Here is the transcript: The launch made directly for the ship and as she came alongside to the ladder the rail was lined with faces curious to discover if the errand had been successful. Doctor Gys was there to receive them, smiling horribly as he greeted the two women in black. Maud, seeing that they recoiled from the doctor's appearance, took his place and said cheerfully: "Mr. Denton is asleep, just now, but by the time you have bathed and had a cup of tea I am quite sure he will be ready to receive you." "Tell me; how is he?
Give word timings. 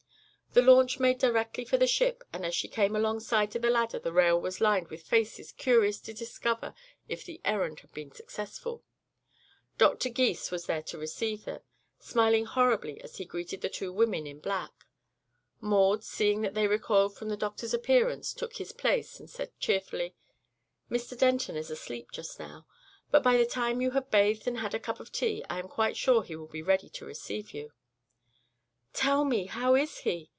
The 0.53 0.61
launch 0.61 0.99
made 0.99 1.17
directly 1.17 1.63
for 1.63 1.77
the 1.77 1.87
ship 1.87 2.25
and 2.33 2.45
as 2.45 2.53
she 2.53 2.67
came 2.67 2.93
alongside 2.93 3.51
to 3.51 3.59
the 3.59 3.69
ladder 3.69 3.99
the 3.99 4.11
rail 4.11 4.37
was 4.37 4.59
lined 4.59 4.89
with 4.89 5.07
faces 5.07 5.53
curious 5.53 6.01
to 6.01 6.13
discover 6.13 6.73
if 7.07 7.23
the 7.23 7.39
errand 7.45 7.79
had 7.79 7.93
been 7.93 8.11
successful. 8.11 8.83
Doctor 9.77 10.09
Gys 10.09 10.51
was 10.51 10.65
there 10.65 10.83
to 10.83 10.97
receive 10.97 11.45
them, 11.45 11.61
smiling 11.99 12.43
horribly 12.43 12.99
as 12.99 13.15
he 13.15 13.23
greeted 13.23 13.61
the 13.61 13.69
two 13.69 13.93
women 13.93 14.27
in 14.27 14.41
black. 14.41 14.73
Maud, 15.61 16.03
seeing 16.03 16.41
that 16.41 16.53
they 16.53 16.67
recoiled 16.67 17.15
from 17.15 17.29
the 17.29 17.37
doctor's 17.37 17.73
appearance, 17.73 18.33
took 18.33 18.57
his 18.57 18.73
place 18.73 19.21
and 19.21 19.29
said 19.29 19.57
cheerfully: 19.57 20.15
"Mr. 20.91 21.17
Denton 21.17 21.55
is 21.55 21.71
asleep, 21.71 22.11
just 22.11 22.39
now, 22.39 22.67
but 23.09 23.23
by 23.23 23.37
the 23.37 23.45
time 23.45 23.79
you 23.79 23.91
have 23.91 24.11
bathed 24.11 24.45
and 24.47 24.57
had 24.57 24.73
a 24.75 24.79
cup 24.81 24.99
of 24.99 25.13
tea 25.13 25.45
I 25.49 25.59
am 25.59 25.69
quite 25.69 25.95
sure 25.95 26.23
he 26.23 26.35
will 26.35 26.47
be 26.49 26.61
ready 26.61 26.89
to 26.89 27.05
receive 27.05 27.51
you." 27.53 27.71
"Tell 28.91 29.23
me; 29.23 29.45
how 29.45 29.75
is 29.75 29.99
he? 29.99 30.29